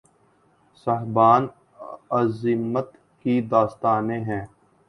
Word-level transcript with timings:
صاحبان 0.87 1.43
عزیمت 2.11 2.87
کی 3.25 3.39
داستانیں 3.51 4.23
ہیں 4.25 4.45